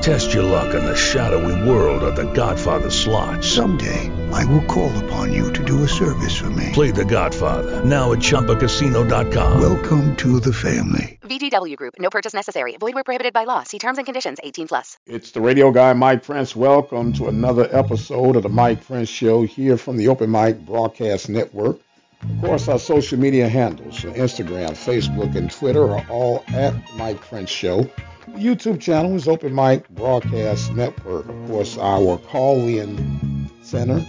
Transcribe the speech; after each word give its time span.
Test 0.00 0.32
your 0.32 0.44
luck 0.44 0.74
in 0.74 0.82
the 0.82 0.96
shadowy 0.96 1.68
world 1.68 2.02
of 2.02 2.16
The 2.16 2.24
Godfather 2.32 2.88
slot. 2.88 3.44
Someday, 3.44 4.10
I 4.32 4.46
will 4.46 4.64
call 4.64 4.90
upon 5.04 5.30
you 5.30 5.52
to 5.52 5.62
do 5.62 5.84
a 5.84 5.88
service 5.88 6.34
for 6.38 6.48
me. 6.48 6.70
Play 6.72 6.90
The 6.90 7.04
Godfather 7.04 7.84
now 7.84 8.12
at 8.12 8.20
ChumbaCasino.com. 8.20 9.60
Welcome 9.60 10.16
to 10.16 10.40
the 10.40 10.54
family. 10.54 11.18
VGW 11.20 11.76
Group. 11.76 11.96
No 11.98 12.08
purchase 12.08 12.32
necessary. 12.32 12.78
Void 12.78 12.94
where 12.94 13.04
prohibited 13.04 13.34
by 13.34 13.44
law. 13.44 13.62
See 13.62 13.78
terms 13.78 13.98
and 13.98 14.06
conditions. 14.06 14.38
18 14.42 14.68
plus. 14.68 14.96
It's 15.04 15.32
the 15.32 15.42
radio 15.42 15.70
guy, 15.70 15.92
Mike 15.92 16.22
Prince. 16.22 16.56
Welcome 16.56 17.12
to 17.14 17.28
another 17.28 17.68
episode 17.70 18.36
of 18.36 18.42
the 18.42 18.48
Mike 18.48 18.86
Prince 18.86 19.10
Show 19.10 19.42
here 19.42 19.76
from 19.76 19.98
the 19.98 20.08
Open 20.08 20.30
Mic 20.30 20.64
Broadcast 20.64 21.28
Network. 21.28 21.78
Of 22.22 22.40
course, 22.40 22.68
our 22.68 22.78
social 22.78 23.18
media 23.18 23.50
handles, 23.50 24.00
Instagram, 24.00 24.70
Facebook, 24.70 25.36
and 25.36 25.50
Twitter 25.50 25.90
are 25.90 26.06
all 26.08 26.42
at 26.48 26.74
Mike 26.96 27.20
Prince 27.20 27.50
Show. 27.50 27.86
YouTube 28.28 28.80
channel 28.80 29.16
is 29.16 29.26
Open 29.28 29.54
Mic 29.54 29.88
Broadcast 29.88 30.72
Network. 30.72 31.28
Of 31.28 31.46
course, 31.46 31.78
our 31.78 32.18
call-in 32.18 33.48
center, 33.62 34.04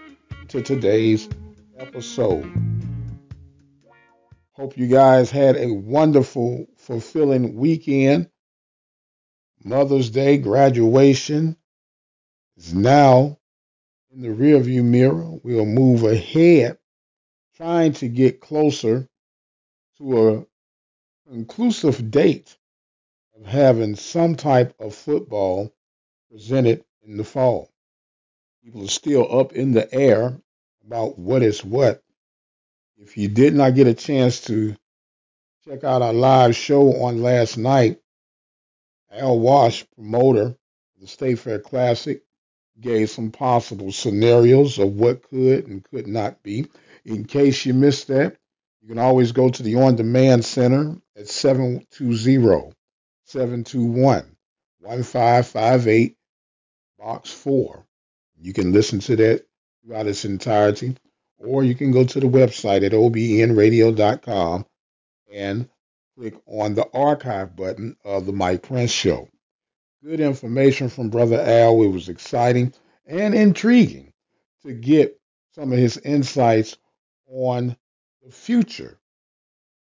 to 0.48 0.62
today's 0.62 1.28
episode. 1.78 2.50
Hope 4.54 4.78
you 4.78 4.86
guys 4.86 5.32
had 5.32 5.56
a 5.56 5.72
wonderful, 5.72 6.66
fulfilling 6.76 7.56
weekend. 7.56 8.30
Mother's 9.64 10.10
Day 10.10 10.38
graduation 10.38 11.56
is 12.56 12.72
now 12.72 13.40
in 14.12 14.22
the 14.22 14.28
rearview 14.28 14.84
mirror. 14.84 15.40
We'll 15.42 15.66
move 15.66 16.04
ahead, 16.04 16.78
trying 17.56 17.94
to 17.94 18.06
get 18.06 18.40
closer 18.40 19.08
to 19.98 20.28
a 20.28 20.46
conclusive 21.28 22.12
date 22.12 22.56
of 23.36 23.46
having 23.46 23.96
some 23.96 24.36
type 24.36 24.76
of 24.78 24.94
football 24.94 25.74
presented 26.30 26.84
in 27.02 27.16
the 27.16 27.24
fall. 27.24 27.72
People 28.62 28.84
are 28.84 28.88
still 28.88 29.40
up 29.40 29.52
in 29.52 29.72
the 29.72 29.92
air 29.92 30.40
about 30.86 31.18
what 31.18 31.42
is 31.42 31.64
what. 31.64 32.03
If 33.04 33.18
you 33.18 33.28
did 33.28 33.54
not 33.54 33.74
get 33.74 33.86
a 33.86 33.92
chance 33.92 34.40
to 34.46 34.74
check 35.68 35.84
out 35.84 36.00
our 36.00 36.14
live 36.14 36.56
show 36.56 37.02
on 37.02 37.22
last 37.22 37.58
night, 37.58 38.00
Al 39.12 39.38
Wash, 39.38 39.84
promoter 39.94 40.46
of 40.46 40.56
the 40.98 41.06
State 41.06 41.38
Fair 41.38 41.58
Classic, 41.58 42.22
gave 42.80 43.10
some 43.10 43.30
possible 43.30 43.92
scenarios 43.92 44.78
of 44.78 44.94
what 44.94 45.22
could 45.22 45.68
and 45.68 45.84
could 45.84 46.06
not 46.06 46.42
be. 46.42 46.66
In 47.04 47.24
case 47.24 47.66
you 47.66 47.74
missed 47.74 48.08
that, 48.08 48.38
you 48.80 48.88
can 48.88 48.98
always 48.98 49.32
go 49.32 49.50
to 49.50 49.62
the 49.62 49.74
On 49.74 49.96
Demand 49.96 50.42
Center 50.42 50.96
at 51.14 51.28
720 51.28 52.72
721 53.24 54.36
1558, 54.80 56.16
Box 56.98 57.30
4. 57.30 57.84
You 58.40 58.54
can 58.54 58.72
listen 58.72 59.00
to 59.00 59.16
that 59.16 59.44
throughout 59.84 60.06
its 60.06 60.24
entirety, 60.24 60.96
or 61.38 61.64
you 61.64 61.74
can 61.74 61.90
go 61.90 62.04
to 62.04 62.20
the 62.20 62.26
website 62.26 62.84
at 62.84 62.92
obnradio.com 62.92 64.66
and 65.32 65.68
click 66.16 66.34
on 66.46 66.74
the 66.74 66.88
archive 66.94 67.56
button 67.56 67.96
of 68.04 68.26
the 68.26 68.32
Mike 68.32 68.62
Prince 68.62 68.90
Show. 68.90 69.28
Good 70.02 70.20
information 70.20 70.88
from 70.88 71.10
Brother 71.10 71.40
Al. 71.40 71.82
It 71.82 71.88
was 71.88 72.08
exciting 72.08 72.72
and 73.06 73.34
intriguing 73.34 74.12
to 74.64 74.72
get 74.72 75.18
some 75.54 75.72
of 75.72 75.78
his 75.78 75.96
insights 75.98 76.76
on 77.26 77.76
the 78.22 78.30
future 78.30 78.98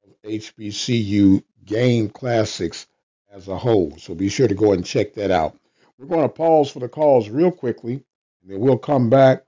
of 0.04 0.30
HBCU 0.30 1.44
game 1.66 2.10
classics 2.10 2.88
as 3.32 3.48
a 3.48 3.58
whole. 3.58 3.96
So 3.98 4.16
be 4.16 4.30
sure 4.30 4.48
to 4.48 4.56
go 4.56 4.74
and 4.74 4.86
check 4.86 5.14
that 5.16 5.32
out. 5.32 5.58
We're 5.98 6.08
going 6.08 6.24
to 6.24 6.30
pause 6.30 6.72
for 6.72 6.80
the 6.80 6.90
calls 6.90 7.30
real 7.30 7.52
quickly, 7.52 8.04
and 8.42 8.52
then 8.52 8.60
we'll 8.60 8.78
come 8.78 9.10
back 9.10 9.44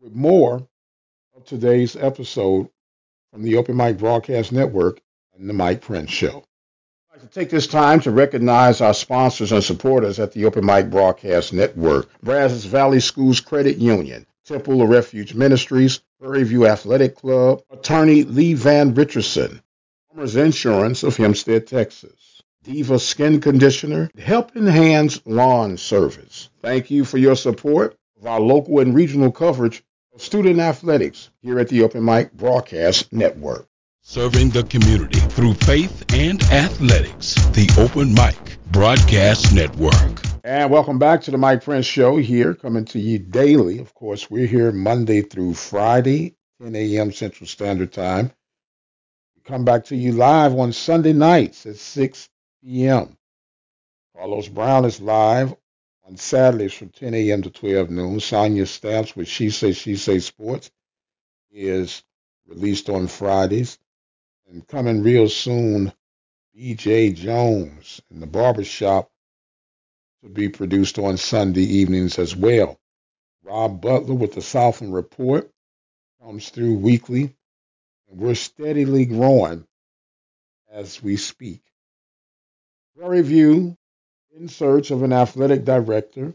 with 0.00 0.14
more 0.14 0.66
today's 1.46 1.96
episode 1.96 2.68
from 3.32 3.42
the 3.42 3.56
Open 3.56 3.76
Mic 3.76 3.98
Broadcast 3.98 4.52
Network 4.52 5.00
and 5.34 5.48
the 5.48 5.54
Mike 5.54 5.80
Prince 5.80 6.10
Show. 6.10 6.44
I'd 7.12 7.22
like 7.22 7.22
to 7.22 7.28
take 7.28 7.50
this 7.50 7.66
time 7.66 8.00
to 8.00 8.10
recognize 8.10 8.80
our 8.80 8.94
sponsors 8.94 9.52
and 9.52 9.62
supporters 9.62 10.18
at 10.18 10.32
the 10.32 10.44
Open 10.44 10.64
Mic 10.64 10.90
Broadcast 10.90 11.52
Network 11.52 12.08
Brazos 12.22 12.64
Valley 12.64 13.00
Schools 13.00 13.40
Credit 13.40 13.78
Union, 13.78 14.26
Temple 14.44 14.82
of 14.82 14.88
Refuge 14.88 15.34
Ministries, 15.34 16.00
Prairie 16.20 16.44
View 16.44 16.66
Athletic 16.66 17.16
Club, 17.16 17.62
attorney 17.70 18.24
Lee 18.24 18.54
Van 18.54 18.94
Richardson, 18.94 19.62
Farmers 20.08 20.36
Insurance 20.36 21.02
of 21.02 21.16
Hempstead, 21.16 21.66
Texas, 21.66 22.42
Diva 22.62 22.98
Skin 22.98 23.40
Conditioner, 23.40 24.10
Helping 24.18 24.66
Hands 24.66 25.20
Lawn 25.24 25.76
Service. 25.76 26.50
Thank 26.60 26.90
you 26.90 27.04
for 27.04 27.18
your 27.18 27.36
support 27.36 27.96
of 28.18 28.26
our 28.26 28.40
local 28.40 28.80
and 28.80 28.94
regional 28.94 29.32
coverage 29.32 29.82
of 30.12 30.22
student 30.22 30.58
athletics 30.58 31.30
here 31.40 31.58
at 31.60 31.68
the 31.68 31.82
Open 31.82 32.04
Mic 32.04 32.32
Broadcast 32.32 33.12
Network. 33.12 33.66
Serving 34.02 34.50
the 34.50 34.64
community 34.64 35.20
through 35.20 35.54
faith 35.54 36.04
and 36.12 36.42
athletics. 36.44 37.34
The 37.50 37.70
Open 37.78 38.12
Mic 38.14 38.58
Broadcast 38.72 39.54
Network. 39.54 40.22
And 40.42 40.70
welcome 40.70 40.98
back 40.98 41.22
to 41.22 41.30
the 41.30 41.38
Mike 41.38 41.62
Prince 41.62 41.86
Show 41.86 42.16
here, 42.16 42.54
coming 42.54 42.86
to 42.86 42.98
you 42.98 43.18
daily. 43.18 43.78
Of 43.78 43.94
course, 43.94 44.30
we're 44.30 44.46
here 44.46 44.72
Monday 44.72 45.20
through 45.20 45.54
Friday, 45.54 46.34
10 46.62 46.74
a.m. 46.74 47.12
Central 47.12 47.46
Standard 47.46 47.92
Time. 47.92 48.32
We 49.36 49.42
come 49.44 49.64
back 49.64 49.84
to 49.86 49.96
you 49.96 50.12
live 50.12 50.58
on 50.58 50.72
Sunday 50.72 51.12
nights 51.12 51.66
at 51.66 51.76
6 51.76 52.28
p.m. 52.64 53.16
Carlos 54.16 54.48
Brown 54.48 54.86
is 54.86 55.00
live 55.00 55.54
on 56.10 56.16
Saturdays 56.16 56.72
from 56.72 56.88
10 56.88 57.14
a.m. 57.14 57.42
to 57.42 57.50
12 57.50 57.88
noon. 57.88 58.18
Sonia 58.18 58.66
Stamps 58.66 59.14
with 59.14 59.28
She 59.28 59.50
Say, 59.50 59.72
She 59.72 59.94
Say 59.94 60.18
Sports 60.18 60.70
is 61.52 62.02
released 62.48 62.90
on 62.90 63.06
Fridays. 63.06 63.78
And 64.50 64.66
coming 64.66 65.04
real 65.04 65.28
soon, 65.28 65.92
BJ 66.56 67.14
Jones 67.14 68.00
in 68.10 68.18
the 68.18 68.26
barbershop 68.26 69.08
to 70.24 70.28
be 70.28 70.48
produced 70.48 70.98
on 70.98 71.16
Sunday 71.16 71.62
evenings 71.62 72.18
as 72.18 72.34
well. 72.34 72.76
Rob 73.44 73.80
Butler 73.80 74.14
with 74.14 74.34
the 74.34 74.42
Southland 74.42 74.92
Report 74.92 75.48
comes 76.20 76.48
through 76.48 76.74
weekly, 76.74 77.36
and 78.10 78.18
we're 78.18 78.34
steadily 78.34 79.06
growing 79.06 79.64
as 80.72 81.00
we 81.00 81.16
speak. 81.16 81.62
Prairie 82.96 83.22
View 83.22 83.76
in 84.40 84.48
search 84.48 84.90
of 84.90 85.02
an 85.02 85.12
athletic 85.12 85.64
director. 85.66 86.34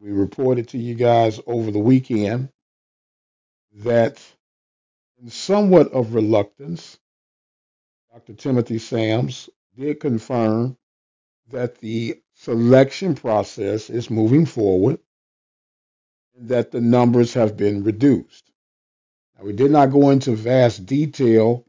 We 0.00 0.10
reported 0.10 0.68
to 0.68 0.78
you 0.78 0.96
guys 0.96 1.40
over 1.46 1.70
the 1.70 1.78
weekend 1.78 2.48
that, 3.72 4.20
in 5.22 5.30
somewhat 5.30 5.92
of 5.92 6.14
reluctance, 6.14 6.98
Dr. 8.12 8.34
Timothy 8.34 8.78
Sams 8.78 9.48
did 9.76 10.00
confirm 10.00 10.76
that 11.50 11.78
the 11.78 12.20
selection 12.34 13.14
process 13.14 13.90
is 13.90 14.10
moving 14.10 14.44
forward 14.44 14.98
and 16.36 16.48
that 16.48 16.72
the 16.72 16.80
numbers 16.80 17.32
have 17.34 17.56
been 17.56 17.84
reduced. 17.84 18.50
Now, 19.38 19.44
we 19.44 19.52
did 19.52 19.70
not 19.70 19.92
go 19.92 20.10
into 20.10 20.32
vast 20.32 20.84
detail 20.84 21.64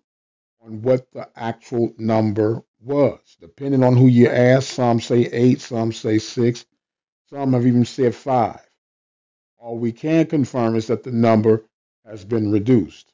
on 0.66 0.82
what 0.82 1.12
the 1.12 1.30
actual 1.36 1.94
number 2.00 2.64
was. 2.82 3.20
Depending 3.42 3.84
on 3.84 3.96
who 3.98 4.08
you 4.08 4.28
ask, 4.30 4.68
some 4.68 5.00
say 5.00 5.26
eight, 5.26 5.62
some 5.62 5.92
say 5.92 6.20
six, 6.20 6.66
some 7.30 7.54
have 7.54 7.66
even 7.68 7.86
said 7.86 8.16
five. 8.16 8.62
All 9.58 9.78
we 9.78 9.92
can 9.92 10.26
confirm 10.26 10.76
is 10.76 10.88
that 10.88 11.04
the 11.04 11.12
number 11.12 11.66
has 12.06 12.26
been 12.26 12.52
reduced. 12.52 13.12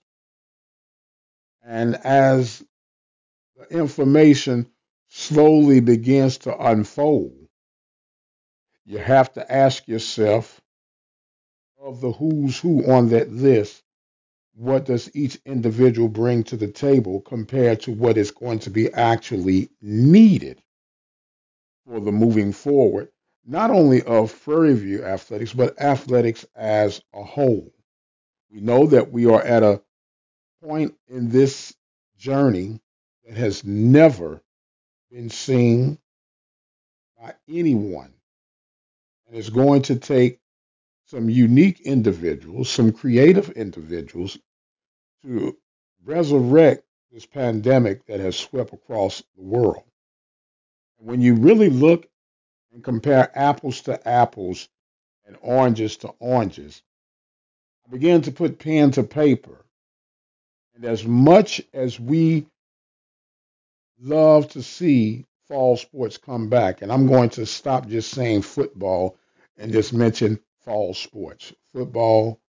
And 1.63 1.95
as 1.95 2.63
the 3.57 3.77
information 3.77 4.67
slowly 5.09 5.79
begins 5.79 6.38
to 6.39 6.57
unfold, 6.57 7.47
you 8.85 9.00
have 9.00 9.33
to 9.33 9.51
ask 9.51 9.88
yourself 9.88 10.61
of 11.81 12.01
the 12.01 12.11
who's 12.11 12.59
who 12.59 12.89
on 12.91 13.09
that 13.09 13.31
list, 13.31 13.83
what 14.56 14.86
does 14.86 15.13
each 15.13 15.38
individual 15.46 16.07
bring 16.07 16.44
to 16.46 16.56
the 16.56 16.68
table 16.68 17.22
compared 17.22 17.81
to 17.81 17.92
what 17.92 18.18
is 18.18 18.31
going 18.31 18.60
to 18.60 18.69
be 18.69 18.92
actually 18.94 19.69
needed 19.81 20.62
for 21.86 22.00
the 22.00 22.12
moving 22.12 22.54
forward, 22.54 23.10
not 23.46 23.69
only 23.69 24.02
of 24.04 24.42
Prairie 24.44 24.74
View 24.74 25.04
athletics, 25.04 25.54
but 25.54 25.80
athletics 25.80 26.46
as 26.56 27.02
a 27.13 27.24
whole. 27.24 27.72
We 28.50 28.62
know 28.62 28.88
that 28.88 29.12
we 29.12 29.25
are 29.25 29.42
at 29.42 29.62
a 29.62 29.81
point 30.63 30.96
in 31.10 31.30
this 31.30 31.75
journey 32.18 32.80
that 33.25 33.36
has 33.36 33.63
never 33.66 34.42
been 35.12 35.30
seen 35.30 35.98
by 37.19 37.34
anyone. 37.50 38.13
And 39.28 39.38
it's 39.38 39.50
going 39.50 39.84
to 39.84 39.98
take 39.98 40.40
some 41.06 41.30
unique 41.30 41.81
individuals, 41.81 42.69
some 42.69 42.92
creative 42.92 43.52
individuals 43.52 44.38
to 45.22 45.56
resurrect 46.04 46.84
this 47.12 47.25
pandemic 47.25 48.06
that 48.07 48.19
has 48.19 48.36
swept 48.36 48.74
across 48.74 49.24
the 49.36 49.44
world. 49.44 49.84
When 50.98 51.22
you 51.22 51.36
really 51.36 51.69
look 51.69 52.07
and 52.74 52.84
compare 52.84 53.31
apples 53.38 53.81
to 53.81 54.07
apples 54.07 54.68
and 55.25 55.38
oranges 55.42 55.98
to 55.98 56.10
oranges, 56.19 56.81
I 57.88 57.92
began 57.92 58.22
to 58.24 58.31
put 58.31 58.60
pen 58.60 58.92
to 58.92 59.04
paper. 59.04 59.63
And 60.75 60.86
as 60.86 61.06
much 61.06 61.62
as 61.74 62.00
we 62.00 62.48
love 64.00 64.50
to 64.50 64.63
see 64.63 65.25
fall 65.48 65.78
sports 65.78 66.18
come 66.18 66.50
back, 66.50 66.81
and 66.81 66.92
I'm 66.92 67.07
going 67.07 67.30
to 67.31 67.46
stop 67.46 67.88
just 67.88 68.12
saying 68.12 68.42
football 68.42 69.18
and 69.57 69.72
just 69.72 69.94
mention 69.94 70.40
fall 70.65 70.94
sports 70.94 71.53
football, 71.71 72.41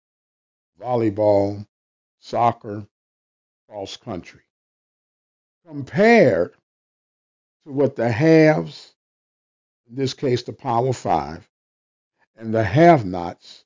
volleyball, 0.81 1.65
soccer, 2.19 2.87
cross 3.67 3.97
country. 3.97 4.41
Compared 5.67 6.53
to 7.65 7.71
what 7.71 7.95
the 7.95 8.09
haves, 8.09 8.93
in 9.89 9.95
this 9.95 10.13
case 10.13 10.43
the 10.43 10.53
Power 10.53 10.93
Five, 10.93 11.47
and 12.37 12.53
the 12.53 12.63
have 12.63 13.05
nots, 13.05 13.65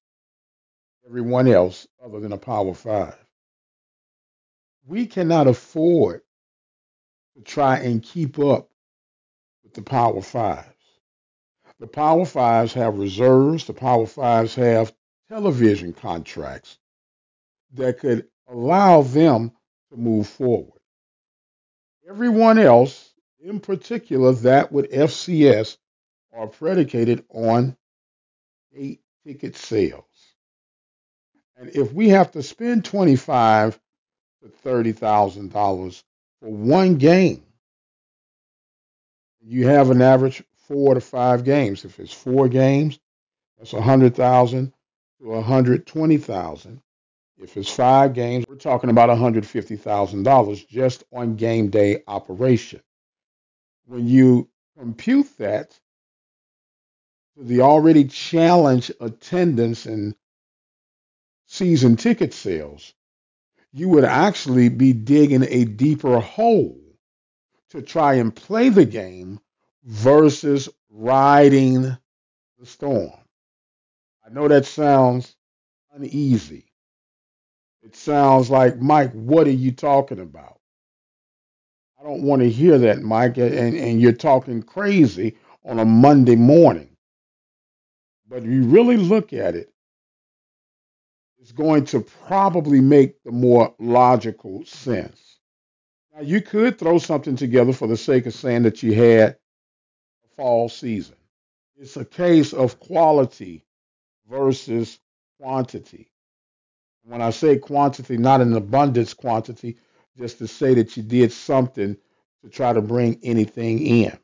everyone 1.05 1.47
else 1.47 1.87
other 2.03 2.19
than 2.19 2.31
the 2.31 2.37
Power 2.37 2.73
Five. 2.73 3.17
We 4.85 5.05
cannot 5.05 5.47
afford 5.47 6.21
to 7.35 7.43
try 7.43 7.77
and 7.77 8.01
keep 8.01 8.39
up 8.39 8.69
with 9.63 9.73
the 9.73 9.81
Power 9.81 10.21
Fives. 10.21 10.78
The 11.79 11.87
Power 11.87 12.25
Fives 12.25 12.73
have 12.73 12.99
reserves, 12.99 13.65
the 13.65 13.73
Power 13.73 14.05
Fives 14.05 14.55
have 14.55 14.93
television 15.29 15.93
contracts 15.93 16.77
that 17.73 17.99
could 17.99 18.27
allow 18.47 19.01
them 19.01 19.51
to 19.91 19.97
move 19.97 20.27
forward. 20.27 20.81
Everyone 22.09 22.57
else, 22.59 23.13
in 23.39 23.59
particular 23.59 24.33
that 24.33 24.71
with 24.71 24.91
FCS, 24.91 25.77
are 26.33 26.47
predicated 26.47 27.23
on 27.29 27.77
eight 28.75 29.01
ticket 29.25 29.55
sales. 29.55 30.05
And 31.57 31.69
if 31.75 31.93
we 31.93 32.09
have 32.09 32.31
to 32.31 32.43
spend 32.43 32.85
twenty-five 32.85 33.79
to 34.43 34.49
thirty 34.49 34.91
thousand 34.93 35.51
dollars 35.51 36.03
for 36.41 36.49
one 36.49 36.95
game, 36.97 37.43
you 39.41 39.67
have 39.67 39.89
an 39.91 40.01
average 40.01 40.43
four 40.69 40.93
to 40.93 41.01
five 41.01 41.43
games. 41.43 41.83
If 41.83 41.99
it's 41.99 42.13
four 42.13 42.47
games, 42.47 42.97
that's 43.57 43.73
a 43.73 43.81
hundred 43.81 44.15
thousand 44.15 44.71
to 45.19 45.33
a 45.33 45.41
hundred 45.41 45.85
twenty 45.85 46.17
thousand. 46.17 46.81
If 47.37 47.57
it's 47.57 47.71
five 47.71 48.13
games, 48.13 48.45
we're 48.49 48.55
talking 48.55 48.89
about 48.89 49.09
$150,000 49.09 50.67
just 50.67 51.05
on 51.13 51.37
game 51.37 51.69
day 51.69 52.03
operation. 52.05 52.81
When 53.85 54.07
you 54.07 54.49
compute 54.77 55.37
that 55.37 55.69
to 57.37 57.43
the 57.45 57.61
already 57.61 58.05
challenged 58.05 58.91
attendance 58.99 59.85
and 59.85 60.15
season 61.47 61.95
ticket 61.95 62.33
sales, 62.33 62.93
you 63.71 63.87
would 63.87 64.03
actually 64.03 64.67
be 64.67 64.91
digging 64.91 65.45
a 65.47 65.63
deeper 65.63 66.19
hole 66.19 66.77
to 67.69 67.81
try 67.81 68.15
and 68.15 68.35
play 68.35 68.67
the 68.67 68.85
game 68.85 69.39
versus 69.83 70.69
riding 70.89 71.81
the 72.59 72.65
storm. 72.65 73.11
I 74.25 74.31
know 74.31 74.47
that 74.47 74.65
sounds 74.65 75.35
uneasy. 75.93 76.65
It 77.81 77.95
sounds 77.95 78.49
like, 78.49 78.79
Mike, 78.79 79.11
what 79.13 79.47
are 79.47 79.51
you 79.51 79.71
talking 79.71 80.19
about? 80.19 80.59
I 81.99 82.03
don't 82.03 82.23
want 82.23 82.41
to 82.41 82.49
hear 82.49 82.77
that, 82.77 83.01
Mike, 83.01 83.37
and, 83.37 83.75
and 83.75 84.01
you're 84.01 84.11
talking 84.11 84.61
crazy 84.61 85.37
on 85.65 85.79
a 85.79 85.85
Monday 85.85 86.35
morning. 86.35 86.95
But 88.27 88.43
if 88.43 88.45
you 88.45 88.63
really 88.65 88.97
look 88.97 89.33
at 89.33 89.55
it, 89.55 89.73
it's 91.39 91.51
going 91.51 91.85
to 91.85 92.01
probably 92.01 92.79
make 92.79 93.21
the 93.23 93.31
more 93.31 93.73
logical 93.79 94.63
sense. 94.65 95.39
Now, 96.13 96.21
you 96.21 96.41
could 96.41 96.77
throw 96.77 96.99
something 96.99 97.35
together 97.35 97.73
for 97.73 97.87
the 97.87 97.97
sake 97.97 98.25
of 98.25 98.33
saying 98.33 98.63
that 98.63 98.83
you 98.83 98.93
had 98.93 99.37
fall 100.39 100.69
season. 100.69 101.17
It's 101.77 101.97
a 101.97 102.05
case 102.05 102.53
of 102.53 102.79
quality 102.79 103.65
versus 104.29 104.97
quantity. 105.37 106.09
When 107.03 107.21
I 107.21 107.31
say 107.31 107.57
quantity, 107.57 108.15
not 108.15 108.39
an 108.39 108.53
abundance 108.53 109.13
quantity, 109.13 109.75
just 110.17 110.37
to 110.37 110.47
say 110.47 110.73
that 110.75 110.95
you 110.95 111.03
did 111.03 111.33
something 111.33 111.97
to 112.41 112.49
try 112.49 112.71
to 112.71 112.81
bring 112.81 113.19
anything 113.21 113.85
in. 113.85 114.17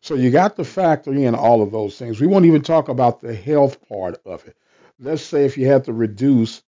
So 0.00 0.16
you 0.16 0.32
got 0.32 0.56
to 0.56 0.64
factor 0.64 1.12
in 1.12 1.36
all 1.36 1.62
of 1.62 1.70
those 1.70 1.96
things. 1.96 2.20
We 2.20 2.26
won't 2.26 2.46
even 2.46 2.62
talk 2.62 2.88
about 2.88 3.20
the 3.20 3.34
health 3.34 3.88
part 3.88 4.20
of 4.26 4.44
it. 4.48 4.56
Let's 4.98 5.22
say 5.22 5.44
if 5.44 5.56
you 5.56 5.68
had 5.68 5.84
to 5.84 5.92
reduce 5.92 6.60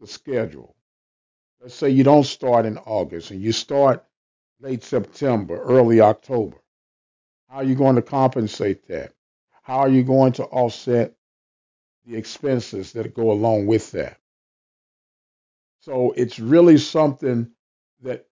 the 0.00 0.06
schedule. 0.06 0.74
Let's 1.60 1.74
say 1.74 1.90
you 1.90 2.02
don't 2.02 2.24
start 2.24 2.64
in 2.64 2.78
August 2.78 3.30
and 3.30 3.42
you 3.42 3.52
start 3.52 4.06
late 4.58 4.82
September, 4.82 5.60
early 5.60 6.00
October. 6.00 6.56
How 7.48 7.56
are 7.58 7.64
you 7.64 7.74
going 7.74 7.96
to 7.96 8.02
compensate 8.02 8.86
that? 8.88 9.12
How 9.62 9.78
are 9.78 9.88
you 9.88 10.02
going 10.02 10.32
to 10.34 10.44
offset 10.44 11.14
the 12.06 12.16
expenses 12.16 12.92
that 12.92 13.14
go 13.14 13.30
along 13.30 13.66
with 13.66 13.90
that? 13.92 14.18
So 15.80 16.12
it's 16.12 16.38
really 16.38 16.76
something 16.76 17.50
that 18.02 18.26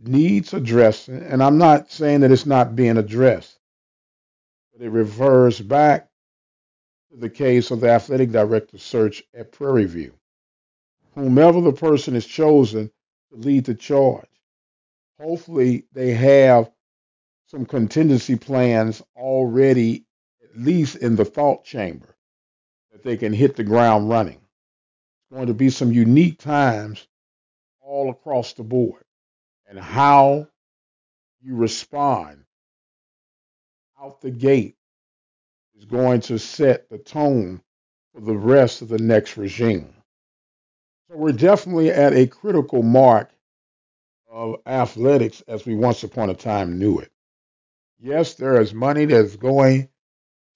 needs 0.00 0.54
addressing. 0.54 1.22
And 1.22 1.42
I'm 1.42 1.58
not 1.58 1.90
saying 1.90 2.20
that 2.20 2.30
it's 2.30 2.46
not 2.46 2.76
being 2.76 2.98
addressed, 2.98 3.58
but 4.72 4.84
it 4.84 4.90
reverts 4.90 5.60
back 5.60 6.08
to 7.10 7.16
the 7.16 7.30
case 7.30 7.70
of 7.70 7.80
the 7.80 7.90
athletic 7.90 8.30
director 8.30 8.78
search 8.78 9.22
at 9.34 9.52
Prairie 9.52 9.86
View. 9.86 10.14
Whomever 11.14 11.60
the 11.60 11.72
person 11.72 12.16
is 12.16 12.26
chosen 12.26 12.90
to 13.30 13.36
lead 13.36 13.64
the 13.64 13.74
charge, 13.74 14.28
hopefully 15.20 15.84
they 15.92 16.12
have 16.12 16.70
some 17.52 17.66
contingency 17.66 18.34
plans 18.34 19.02
already, 19.14 20.06
at 20.42 20.58
least 20.58 20.96
in 20.96 21.16
the 21.16 21.24
thought 21.24 21.64
chamber, 21.64 22.16
that 22.90 23.02
they 23.02 23.14
can 23.14 23.34
hit 23.34 23.56
the 23.56 23.62
ground 23.62 24.08
running 24.08 24.38
It's 24.38 25.36
going 25.36 25.48
to 25.48 25.54
be 25.54 25.68
some 25.68 25.92
unique 25.92 26.38
times 26.38 27.06
all 27.82 28.10
across 28.10 28.54
the 28.54 28.62
board. 28.62 29.04
And 29.68 29.78
how 29.78 30.48
you 31.42 31.54
respond 31.54 32.42
out 34.00 34.22
the 34.22 34.30
gate 34.30 34.76
is 35.76 35.84
going 35.84 36.22
to 36.22 36.38
set 36.38 36.88
the 36.88 36.98
tone 36.98 37.60
for 38.14 38.22
the 38.22 38.36
rest 38.36 38.80
of 38.80 38.88
the 38.88 38.98
next 38.98 39.36
regime. 39.36 39.92
So 41.10 41.18
we're 41.18 41.32
definitely 41.32 41.90
at 41.90 42.14
a 42.14 42.26
critical 42.26 42.82
mark 42.82 43.30
of 44.30 44.56
athletics 44.64 45.42
as 45.46 45.66
we 45.66 45.74
once 45.74 46.02
upon 46.02 46.30
a 46.30 46.34
time 46.34 46.78
knew 46.78 46.98
it. 46.98 47.11
Yes, 48.04 48.34
there 48.34 48.60
is 48.60 48.74
money 48.74 49.04
that's 49.04 49.36
going 49.36 49.88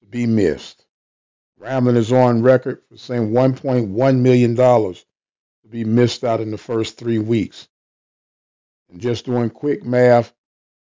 to 0.00 0.06
be 0.06 0.26
missed. 0.26 0.84
Ramlin 1.60 1.96
is 1.96 2.12
on 2.12 2.42
record 2.42 2.82
for 2.88 2.96
saying 2.96 3.30
$1.1 3.30 4.18
million 4.18 4.56
to 4.56 5.04
be 5.70 5.84
missed 5.84 6.24
out 6.24 6.40
in 6.40 6.50
the 6.50 6.58
first 6.58 6.98
three 6.98 7.20
weeks. 7.20 7.68
And 8.90 9.00
just 9.00 9.26
doing 9.26 9.50
quick 9.50 9.84
math, 9.84 10.34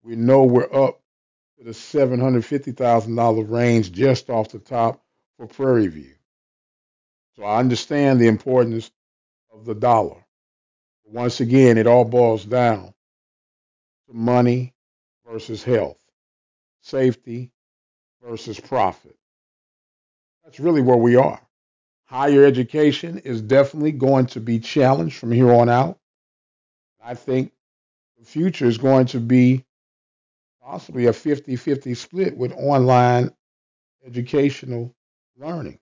we 0.03 0.15
know 0.15 0.43
we're 0.43 0.71
up 0.71 1.01
to 1.57 1.63
the 1.63 1.71
$750,000 1.71 3.49
range 3.49 3.91
just 3.91 4.29
off 4.29 4.49
the 4.49 4.59
top 4.59 5.03
for 5.37 5.47
Prairie 5.47 5.87
View. 5.87 6.13
So 7.35 7.45
I 7.45 7.59
understand 7.59 8.21
the 8.21 8.27
importance 8.27 8.91
of 9.51 9.65
the 9.65 9.73
dollar. 9.73 10.23
Once 11.05 11.39
again, 11.39 11.79
it 11.79 11.87
all 11.87 12.05
boils 12.05 12.45
down 12.45 12.93
to 14.07 14.13
money 14.13 14.75
versus 15.27 15.63
health, 15.63 15.97
safety 16.83 17.51
versus 18.21 18.59
profit. 18.59 19.15
That's 20.43 20.59
really 20.59 20.81
where 20.81 20.97
we 20.97 21.15
are. 21.15 21.41
Higher 22.05 22.45
education 22.45 23.17
is 23.19 23.41
definitely 23.41 23.93
going 23.93 24.27
to 24.27 24.39
be 24.39 24.59
challenged 24.59 25.17
from 25.17 25.31
here 25.31 25.51
on 25.51 25.69
out. 25.69 25.97
I 27.03 27.15
think 27.15 27.51
the 28.19 28.25
future 28.25 28.65
is 28.65 28.77
going 28.77 29.07
to 29.07 29.19
be 29.19 29.65
possibly 30.61 31.07
a 31.07 31.13
50 31.13 31.55
50 31.55 31.95
split 31.95 32.37
with 32.37 32.53
online 32.53 33.31
educational 34.05 34.93
learning 35.37 35.79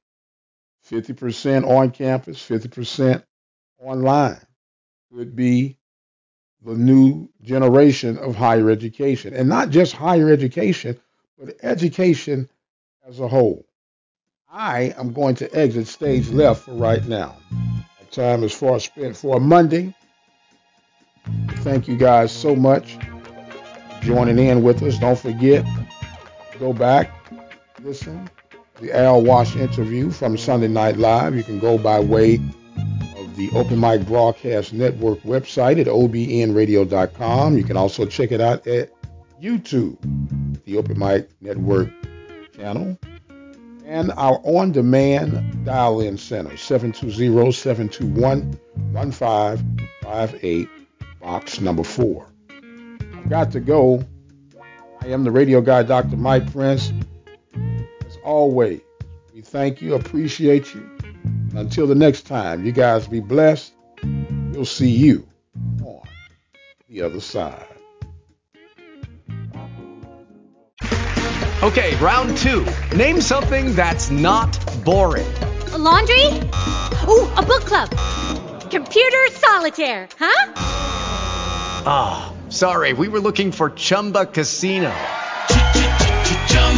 50% 0.89 1.67
on 1.67 1.91
campus, 1.91 2.37
50% 2.47 3.23
online 3.79 4.39
could 5.11 5.35
be 5.35 5.77
the 6.63 6.73
new 6.73 7.29
generation 7.41 8.17
of 8.17 8.35
higher 8.35 8.69
education. 8.69 9.33
And 9.33 9.49
not 9.49 9.69
just 9.69 9.93
higher 9.93 10.29
education, 10.29 10.99
but 11.37 11.55
education 11.63 12.49
as 13.07 13.19
a 13.19 13.27
whole. 13.27 13.65
I 14.49 14.93
am 14.97 15.13
going 15.13 15.35
to 15.35 15.55
exit 15.55 15.87
stage 15.87 16.29
left 16.29 16.65
for 16.65 16.73
right 16.73 17.05
now. 17.05 17.37
My 17.51 18.05
time 18.11 18.43
is 18.43 18.53
far 18.53 18.79
spent 18.79 19.15
for 19.15 19.39
Monday. 19.39 19.93
Thank 21.59 21.87
you 21.87 21.97
guys 21.97 22.31
so 22.31 22.55
much 22.55 22.97
joining 24.01 24.39
in 24.39 24.63
with 24.63 24.81
us. 24.83 24.97
Don't 24.97 25.17
forget, 25.17 25.65
go 26.59 26.73
back, 26.73 27.11
listen 27.81 28.29
the 28.81 28.97
Al 28.97 29.21
Wash 29.21 29.55
interview 29.55 30.09
from 30.09 30.37
Sunday 30.37 30.67
Night 30.67 30.97
Live. 30.97 31.35
You 31.35 31.43
can 31.43 31.59
go 31.59 31.77
by 31.77 31.99
way 31.99 32.39
the 33.47 33.57
Open 33.57 33.79
Mic 33.79 34.05
Broadcast 34.05 34.71
Network 34.71 35.19
website 35.21 35.81
at 35.81 35.87
obnradio.com. 35.87 37.57
You 37.57 37.63
can 37.63 37.75
also 37.75 38.05
check 38.05 38.31
it 38.31 38.39
out 38.39 38.67
at 38.67 38.91
YouTube, 39.41 39.97
the 40.65 40.77
Open 40.77 40.99
Mic 40.99 41.27
Network 41.41 41.89
channel, 42.55 42.99
and 43.83 44.11
our 44.11 44.39
on 44.43 44.71
demand 44.71 45.65
dial 45.65 46.01
in 46.01 46.19
center, 46.19 46.55
720 46.55 47.51
721 47.51 48.59
1558, 48.91 50.69
box 51.19 51.59
number 51.61 51.83
four. 51.83 52.27
I've 52.51 53.27
got 53.27 53.51
to 53.53 53.59
go. 53.59 54.05
I 55.01 55.07
am 55.07 55.23
the 55.23 55.31
radio 55.31 55.61
guy, 55.61 55.81
Dr. 55.81 56.15
Mike 56.15 56.51
Prince 56.51 56.93
As 58.05 58.19
always, 58.23 58.81
we 59.33 59.41
thank 59.41 59.81
you, 59.81 59.95
appreciate 59.95 60.75
you. 60.75 61.00
Until 61.53 61.85
the 61.85 61.95
next 61.95 62.23
time, 62.23 62.65
you 62.65 62.71
guys 62.71 63.07
be 63.07 63.19
blessed. 63.19 63.73
We'll 64.03 64.65
see 64.65 64.89
you 64.89 65.27
on 65.83 66.01
the 66.89 67.01
other 67.01 67.19
side. 67.19 67.65
Okay, 71.61 71.95
round 71.97 72.37
two. 72.37 72.65
Name 72.95 73.21
something 73.21 73.75
that's 73.75 74.09
not 74.09 74.57
boring. 74.83 75.31
A 75.73 75.77
laundry? 75.77 76.25
Ooh, 77.07 77.27
a 77.37 77.43
book 77.45 77.65
club. 77.65 77.89
Computer 78.71 79.27
solitaire, 79.31 80.07
huh? 80.17 80.53
Ah, 81.85 82.33
oh, 82.33 82.49
sorry, 82.49 82.93
we 82.93 83.09
were 83.09 83.19
looking 83.19 83.51
for 83.51 83.69
Chumba 83.69 84.25
Casino. 84.25 84.93